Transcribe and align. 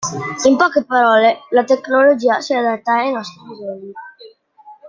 In 0.47 0.55
poche 0.57 0.83
parole, 0.83 1.41
la 1.51 1.63
tecnologia 1.63 2.39
si 2.39 2.55
adatta 2.55 2.93
ai 2.93 3.11
nostri 3.11 3.39
bisogni. 3.47 3.91